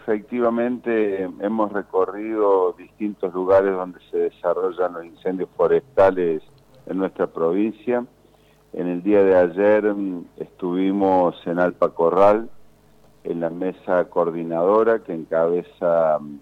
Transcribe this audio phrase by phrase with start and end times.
[0.00, 6.42] efectivamente hemos recorrido distintos lugares donde se desarrollan los incendios forestales
[6.86, 8.04] en nuestra provincia.
[8.72, 12.50] En el día de ayer mm, estuvimos en Alpa Corral,
[13.24, 16.38] en la mesa coordinadora que encabeza mm,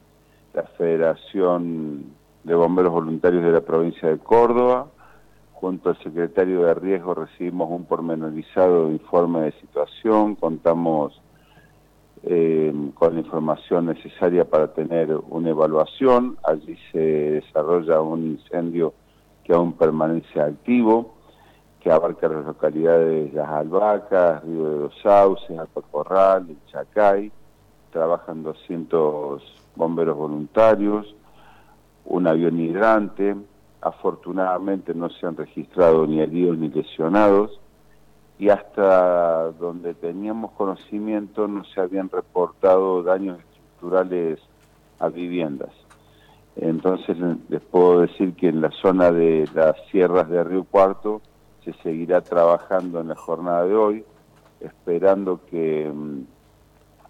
[0.54, 2.06] la Federación
[2.42, 4.88] de Bomberos Voluntarios de la provincia de Córdoba.
[5.52, 11.22] Junto al secretario de Riesgo recibimos un pormenorizado informe de situación, contamos
[12.26, 16.38] eh, con la información necesaria para tener una evaluación.
[16.42, 18.94] Allí se desarrolla un incendio
[19.44, 21.16] que aún permanece activo,
[21.80, 25.60] que abarca las localidades de Las Albacas, Río de los Sauces,
[25.90, 27.30] Corral, El Chacay.
[27.92, 29.42] Trabajan 200
[29.76, 31.14] bomberos voluntarios,
[32.06, 33.36] un avión hidrante.
[33.82, 37.60] Afortunadamente no se han registrado ni heridos ni lesionados
[38.38, 44.40] y hasta donde teníamos conocimiento no se habían reportado daños estructurales
[44.98, 45.70] a viviendas.
[46.56, 47.16] Entonces
[47.48, 51.20] les puedo decir que en la zona de las sierras de Río Cuarto
[51.64, 54.04] se seguirá trabajando en la jornada de hoy,
[54.60, 56.20] esperando que mm,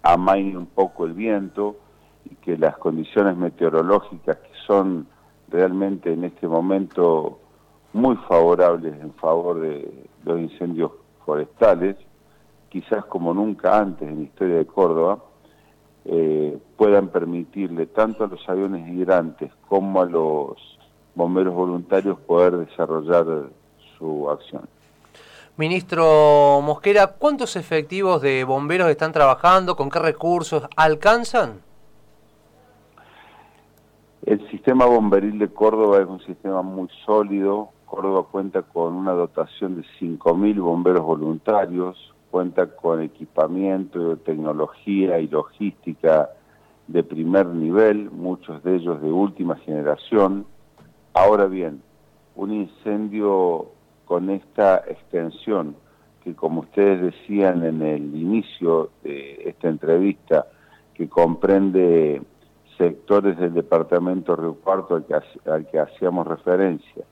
[0.03, 1.75] amaine un poco el viento
[2.23, 5.07] y que las condiciones meteorológicas que son
[5.49, 7.39] realmente en este momento
[7.93, 10.91] muy favorables en favor de los incendios
[11.25, 11.97] forestales,
[12.69, 15.19] quizás como nunca antes en la historia de Córdoba,
[16.05, 20.55] eh, puedan permitirle tanto a los aviones hidrantes como a los
[21.15, 23.49] bomberos voluntarios poder desarrollar
[23.97, 24.67] su acción.
[25.57, 29.77] Ministro Mosquera, ¿cuántos efectivos de bomberos están trabajando?
[29.77, 31.61] ¿Con qué recursos alcanzan?
[34.25, 37.69] El sistema bomberil de Córdoba es un sistema muy sólido.
[37.85, 46.29] Córdoba cuenta con una dotación de 5.000 bomberos voluntarios, cuenta con equipamiento, tecnología y logística
[46.87, 50.45] de primer nivel, muchos de ellos de última generación.
[51.13, 51.81] Ahora bien,
[52.35, 53.67] un incendio
[54.05, 55.75] con esta extensión,
[56.23, 60.47] que como ustedes decían en el inicio de esta entrevista,
[60.93, 62.21] que comprende
[62.77, 65.15] sectores del departamento Río Cuarto al que,
[65.49, 67.05] al que hacíamos referencia,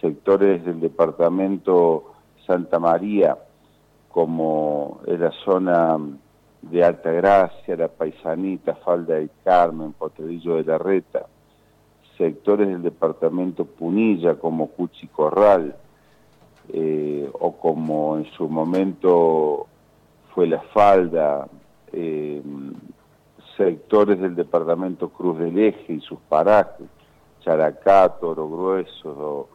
[0.00, 2.12] sectores del departamento
[2.46, 3.36] Santa María,
[4.08, 5.98] como la zona
[6.62, 11.26] de Alta Gracia, La Paisanita, Falda del Carmen, Potredillo de la Reta,
[12.16, 15.76] sectores del departamento Punilla como Cuchi Corral,
[16.72, 19.66] eh, o como en su momento
[20.34, 21.46] fue La Falda,
[21.92, 22.42] eh,
[23.56, 26.86] sectores del departamento Cruz del Eje y sus parajes,
[27.44, 29.48] Characá, Toro Grueso,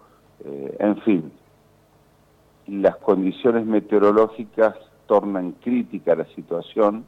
[0.46, 1.32] eh, en fin,
[2.68, 4.76] las condiciones meteorológicas
[5.06, 7.06] tornan crítica la situación,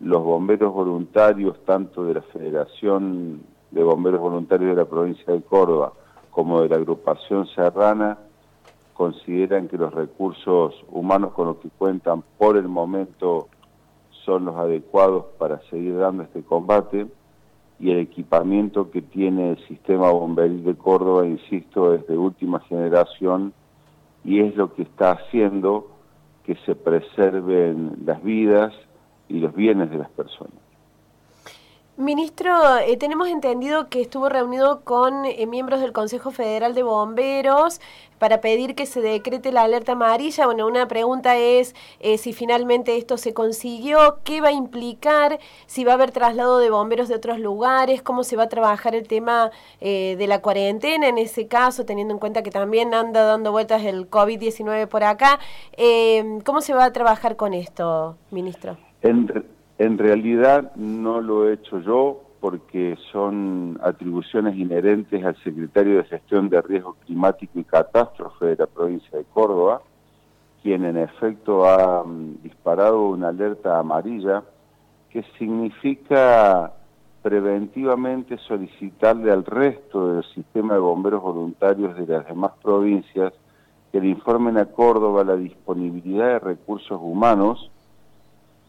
[0.00, 5.92] los bomberos voluntarios, tanto de la Federación de Bomberos Voluntarios de la provincia de Córdoba
[6.30, 8.18] como de la agrupación serrana,
[8.94, 13.48] consideran que los recursos humanos con los que cuentan por el momento
[14.24, 17.06] son los adecuados para seguir dando este combate
[17.78, 23.52] y el equipamiento que tiene el sistema bomberil de Córdoba, insisto, es de última generación
[24.24, 25.88] y es lo que está haciendo
[26.44, 28.72] que se preserven las vidas
[29.28, 30.65] y los bienes de las personas.
[31.98, 37.80] Ministro, eh, tenemos entendido que estuvo reunido con eh, miembros del Consejo Federal de Bomberos
[38.18, 40.44] para pedir que se decrete la alerta amarilla.
[40.44, 45.84] Bueno, una pregunta es eh, si finalmente esto se consiguió, qué va a implicar, si
[45.84, 49.08] va a haber traslado de bomberos de otros lugares, cómo se va a trabajar el
[49.08, 53.82] tema de la cuarentena en ese caso, teniendo en cuenta que también anda dando vueltas
[53.84, 55.38] el COVID-19 por acá.
[56.44, 58.76] ¿Cómo se va a trabajar con esto, ministro?
[59.78, 66.62] Realidad no lo he hecho yo porque son atribuciones inherentes al secretario de Gestión de
[66.62, 69.82] Riesgo Climático y Catástrofe de la provincia de Córdoba,
[70.62, 74.42] quien en efecto ha mm, disparado una alerta amarilla
[75.10, 76.72] que significa
[77.22, 83.32] preventivamente solicitarle al resto del sistema de bomberos voluntarios de las demás provincias
[83.90, 87.70] que le informen a Córdoba la disponibilidad de recursos humanos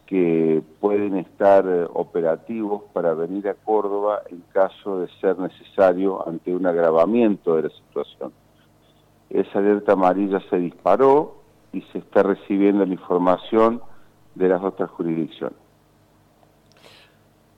[0.08, 6.54] que pueden estar eh, operativos para venir a Córdoba en caso de ser necesario ante
[6.54, 8.32] un agravamiento de la situación.
[9.28, 11.42] Esa alerta amarilla se disparó
[11.74, 13.82] y se está recibiendo la información
[14.34, 15.58] de las otras jurisdicciones.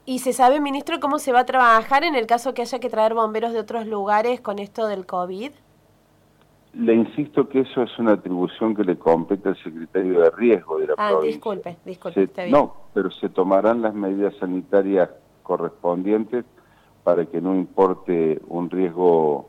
[0.04, 2.90] ¿Y se sabe, ministro, cómo se va a trabajar en el caso que haya que
[2.90, 5.52] traer bomberos de otros lugares con esto del COVID?
[6.72, 10.86] Le insisto que eso es una atribución que le compete al secretario de riesgo de
[10.86, 11.36] la ah, provincia.
[11.36, 12.52] disculpe, disculpe, está bien.
[12.52, 15.10] No, pero se tomarán las medidas sanitarias
[15.42, 16.44] correspondientes
[17.02, 19.48] para que no importe un riesgo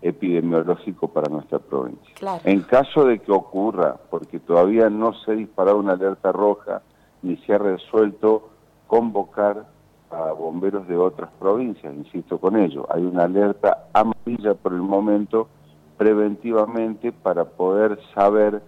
[0.00, 2.14] epidemiológico para nuestra provincia.
[2.44, 6.82] En caso de que ocurra, porque todavía no se ha disparado una alerta roja
[7.22, 8.50] ni se ha resuelto
[8.86, 9.66] convocar
[10.10, 15.48] a bomberos de otras provincias, insisto con ello, hay una alerta amarilla por el momento
[15.96, 18.62] preventivamente para poder saber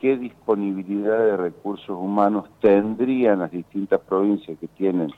[0.00, 5.12] qué disponibilidad de recursos humanos tendrían las distintas provincias que tienen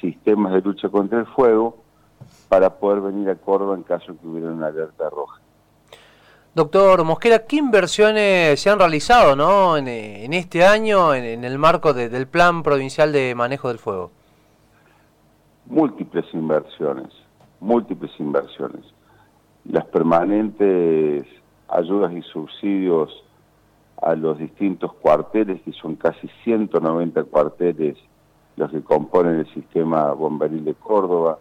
[0.00, 1.76] sistemas de lucha contra el fuego
[2.48, 5.40] para poder venir a Córdoba en caso que hubiera una alerta roja.
[6.54, 9.76] Doctor Mosquera, ¿qué inversiones se han realizado ¿no?
[9.76, 9.86] en,
[10.34, 14.10] este año en, el marco del Plan Provincial de Manejo del Fuego?
[15.66, 17.08] Múltiples inversiones,
[17.60, 18.84] múltiples inversiones
[19.64, 21.26] las permanentes
[21.68, 23.24] ayudas y subsidios
[24.00, 27.96] a los distintos cuarteles, que son casi 190 cuarteles
[28.56, 31.38] los que componen el sistema bomberil de Córdoba,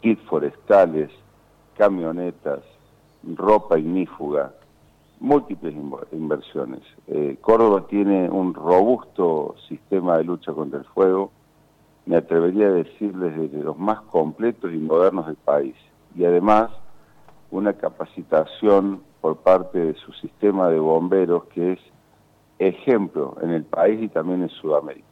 [0.00, 1.10] kits forestales,
[1.76, 2.60] camionetas,
[3.36, 4.52] ropa ignífuga,
[5.20, 5.74] múltiples
[6.12, 6.80] inversiones.
[7.08, 11.30] Eh, Córdoba tiene un robusto sistema de lucha contra el fuego,
[12.06, 15.74] me atrevería a decirles de los más completos y modernos del país.
[16.16, 16.70] Y además
[17.50, 21.80] una capacitación por parte de su sistema de bomberos que es
[22.58, 25.06] ejemplo en el país y también en Sudamérica.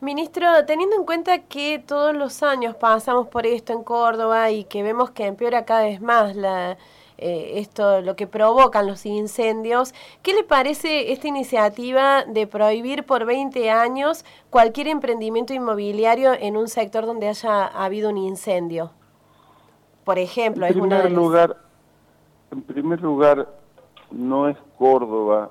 [0.00, 4.82] Ministro, teniendo en cuenta que todos los años pasamos por esto en Córdoba y que
[4.82, 6.76] vemos que empeora cada vez más la,
[7.16, 13.24] eh, esto, lo que provocan los incendios, ¿qué le parece esta iniciativa de prohibir por
[13.24, 18.90] 20 años cualquier emprendimiento inmobiliario en un sector donde haya habido un incendio?
[20.04, 21.56] Por ejemplo, en primer lugar,
[22.50, 23.48] En primer lugar,
[24.10, 25.50] no es Córdoba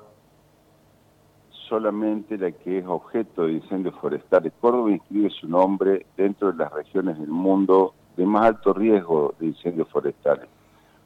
[1.68, 4.52] solamente la que es objeto de incendios forestales.
[4.60, 9.46] Córdoba inscribe su nombre dentro de las regiones del mundo de más alto riesgo de
[9.46, 10.46] incendios forestales,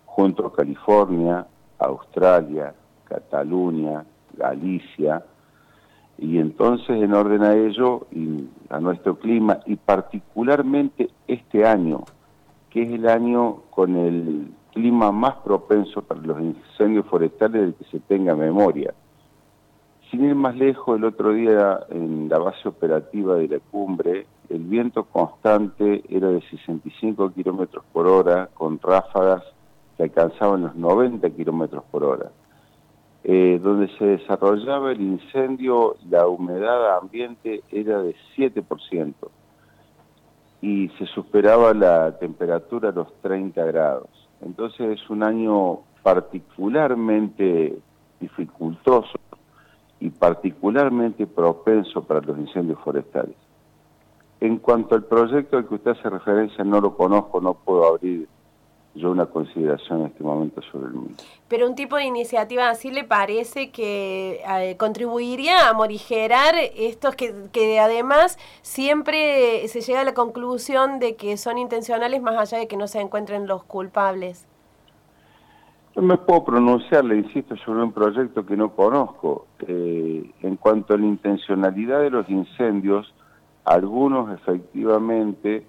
[0.05, 1.47] junto a California,
[1.79, 2.75] Australia,
[3.05, 4.05] Cataluña,
[4.37, 5.25] Galicia,
[6.19, 12.05] y entonces en orden a ello y a nuestro clima, y particularmente este año,
[12.70, 17.85] que es el año con el clima más propenso para los incendios forestales del que
[17.85, 18.94] se tenga memoria.
[20.11, 24.61] Sin ir más lejos, el otro día en la base operativa de la cumbre, el
[24.61, 29.43] viento constante era de 65 kilómetros por hora, con ráfagas
[29.97, 32.31] que alcanzaban los 90 kilómetros por hora.
[33.25, 39.12] Eh, donde se desarrollaba el incendio, la humedad ambiente era de 7%
[40.60, 44.08] y se superaba la temperatura a los 30 grados.
[44.40, 47.78] Entonces es un año particularmente
[48.20, 49.19] dificultoso
[50.00, 53.37] y particularmente propenso para los incendios forestales.
[54.40, 58.28] En cuanto al proyecto al que usted hace referencia, no lo conozco, no puedo abrir
[58.94, 61.14] yo una consideración en este momento sobre el mundo.
[61.49, 67.35] Pero un tipo de iniciativa así le parece que eh, contribuiría a morigerar estos que,
[67.52, 72.69] que además siempre se llega a la conclusión de que son intencionales más allá de
[72.69, 74.46] que no se encuentren los culpables.
[75.99, 79.46] No me puedo pronunciar, le insisto, sobre un proyecto que no conozco.
[79.67, 83.12] Eh, en cuanto a la intencionalidad de los incendios,
[83.64, 85.67] algunos efectivamente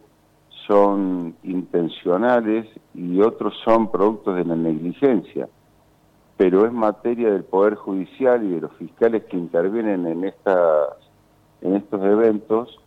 [0.69, 5.49] son intencionales y otros son productos de la negligencia.
[6.37, 10.89] Pero es materia del Poder Judicial y de los fiscales que intervienen en, estas,
[11.61, 12.79] en estos eventos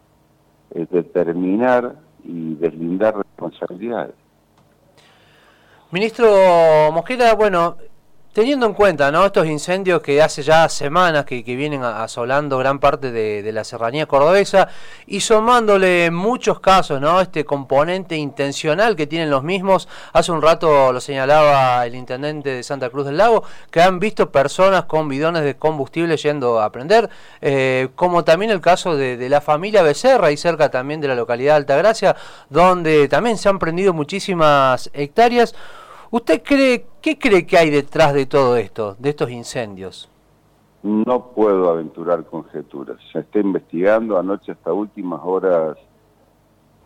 [0.70, 4.14] eh, determinar y deslindar responsabilidades.
[5.90, 6.28] Ministro
[6.92, 7.76] Mosquera, bueno,
[8.32, 9.26] Teniendo en cuenta ¿no?
[9.26, 14.68] estos incendios que hace ya semanas que, vienen asolando gran parte de, la serranía cordobesa
[15.06, 17.20] y sumándole muchos casos ¿no?
[17.20, 22.62] este componente intencional que tienen los mismos, hace un rato lo señalaba el intendente de
[22.62, 27.10] Santa Cruz del Lago, que han visto personas con bidones de combustible yendo a prender,
[27.42, 31.14] eh, como también el caso de, de, la familia Becerra y cerca también de la
[31.14, 32.16] localidad de Altagracia,
[32.48, 35.54] donde también se han prendido muchísimas hectáreas.
[36.12, 40.10] ¿Usted cree, qué cree que hay detrás de todo esto, de estos incendios?
[40.82, 42.98] No puedo aventurar conjeturas.
[43.10, 44.18] Se está investigando.
[44.18, 45.78] Anoche hasta últimas horas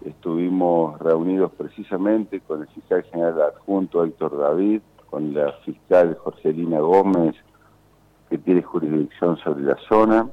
[0.04, 4.80] estuvimos reunidos precisamente con el fiscal general adjunto Héctor David,
[5.11, 7.35] con la fiscal Jorgelina Gómez,
[8.30, 10.28] que tiene jurisdicción sobre la zona,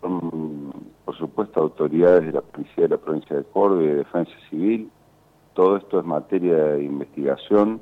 [0.00, 4.90] por supuesto, autoridades de la Policía de la Provincia de Córdoba y de Defensa Civil,
[5.56, 7.80] todo esto es materia de investigación.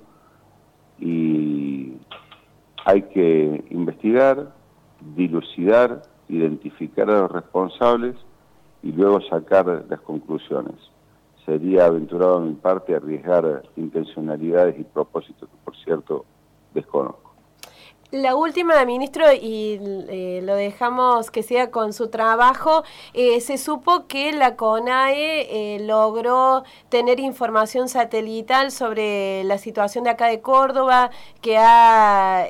[1.00, 1.98] y
[2.86, 4.54] hay que investigar,
[5.16, 8.14] dilucidar, identificar a los responsables
[8.82, 10.76] y luego sacar las conclusiones.
[11.44, 16.24] Sería aventurado de mi parte arriesgar intencionalidades y propósitos que, por cierto,
[16.74, 17.23] desconozco.
[18.14, 24.06] La última, ministro, y eh, lo dejamos que siga con su trabajo, eh, se supo
[24.06, 31.10] que la CONAE eh, logró tener información satelital sobre la situación de acá de Córdoba,
[31.40, 32.46] que ha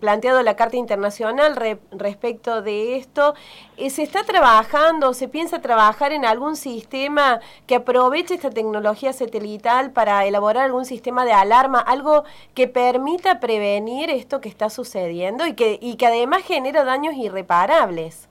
[0.00, 3.34] planteado la Carta Internacional respecto de esto.
[3.76, 10.24] ¿Se está trabajando, se piensa trabajar en algún sistema que aproveche esta tecnología satelital para
[10.24, 15.96] elaborar algún sistema de alarma, algo que permita prevenir esto que sucediendo y que, y
[15.96, 18.28] que además genera daños irreparables.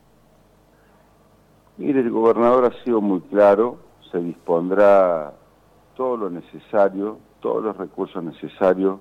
[1.77, 3.77] Mire, el gobernador ha sido muy claro,
[4.11, 5.33] se dispondrá
[5.95, 8.99] todo lo necesario, todos los recursos necesarios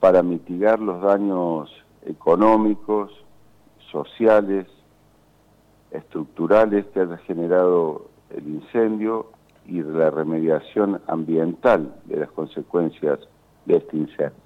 [0.00, 1.70] para mitigar los daños
[2.04, 3.12] económicos,
[3.90, 4.66] sociales,
[5.90, 9.30] estructurales que haya generado el incendio
[9.66, 13.18] y la remediación ambiental de las consecuencias
[13.64, 14.45] de este incendio.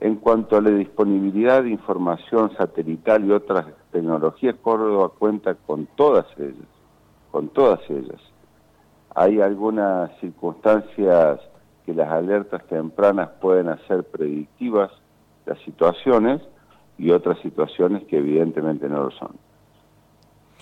[0.00, 6.26] En cuanto a la disponibilidad de información satelital y otras tecnologías, Córdoba cuenta con todas
[6.38, 6.68] ellas,
[7.30, 8.20] con todas ellas.
[9.14, 11.40] Hay algunas circunstancias
[11.84, 14.90] que las alertas tempranas pueden hacer predictivas
[15.44, 16.40] las situaciones
[16.96, 19.36] y otras situaciones que evidentemente no lo son.